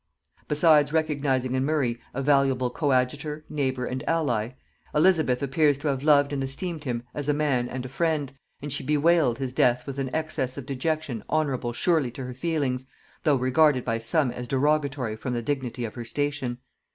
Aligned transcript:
Besides 0.47 0.91
recognising 0.91 1.53
in 1.53 1.63
Murray 1.63 1.99
a 2.11 2.23
valuable 2.23 2.71
coadjutor, 2.71 3.45
neighbour 3.49 3.85
and 3.85 4.03
ally, 4.09 4.53
Elizabeth 4.95 5.43
appears 5.43 5.77
to 5.77 5.89
have 5.89 6.01
loved 6.01 6.33
and 6.33 6.43
esteemed 6.43 6.85
him 6.85 7.03
as 7.13 7.29
a 7.29 7.35
man 7.35 7.69
and 7.69 7.85
a 7.85 7.87
friend, 7.87 8.33
and 8.63 8.73
she 8.73 8.83
bewailed 8.83 9.37
his 9.37 9.53
death 9.53 9.85
with 9.85 9.99
an 9.99 10.09
excess 10.11 10.57
of 10.57 10.65
dejection 10.65 11.23
honorable 11.29 11.71
surely 11.71 12.09
to 12.09 12.25
her 12.25 12.33
feelings, 12.33 12.87
though 13.25 13.35
regarded 13.35 13.85
by 13.85 13.99
some 13.99 14.31
as 14.31 14.47
derogatory 14.47 15.15
from 15.15 15.33
the 15.35 15.43
dignity 15.43 15.85
of 15.85 15.93
her 15.93 16.03
station. 16.05 16.57